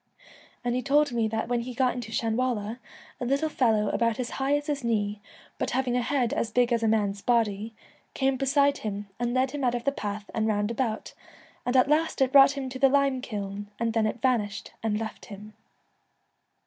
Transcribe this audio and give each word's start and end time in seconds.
An' 0.65 0.73
he 0.73 0.81
told 0.81 1.11
me 1.11 1.27
that 1.27 1.47
when 1.47 1.59
he 1.61 1.75
got 1.75 1.93
into 1.93 2.11
Shanwalla, 2.11 2.79
a 3.19 3.25
little 3.27 3.49
fellow 3.49 3.87
about 3.89 4.19
as 4.19 4.31
high 4.41 4.55
as 4.57 4.65
his 4.65 4.83
knee, 4.83 5.21
but 5.59 5.69
having 5.77 5.95
a 5.95 6.01
head 6.01 6.33
as 6.33 6.49
big 6.49 6.73
as 6.73 6.81
a 6.81 6.87
man's 6.87 7.21
body, 7.21 7.75
came 8.15 8.35
beside 8.35 8.79
him 8.79 9.09
and 9.19 9.35
led 9.35 9.51
him 9.51 9.63
out 9.63 9.75
of 9.75 9.83
the 9.83 9.91
path 9.91 10.27
an' 10.33 10.47
round 10.47 10.71
about, 10.71 11.13
and 11.67 11.77
at 11.77 11.87
last 11.87 12.19
it 12.19 12.31
brought 12.31 12.57
him 12.57 12.67
to 12.69 12.79
the 12.79 12.89
lime 12.89 13.21
kiln, 13.21 13.69
and 13.79 13.93
then 13.93 14.07
it 14.07 14.23
vanished 14.23 14.71
and 14.81 14.99
left 14.99 15.25
him.' 15.25 15.53